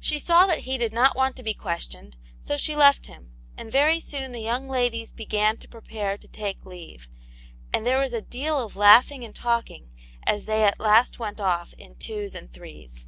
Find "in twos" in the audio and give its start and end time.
11.74-12.34